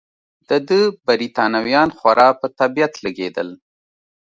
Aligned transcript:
د 0.49 0.51
ده 0.67 0.79
بریتانویان 1.07 1.89
خورا 1.97 2.29
په 2.39 2.47
طبیعت 2.59 2.93
لګېدل. 3.05 3.49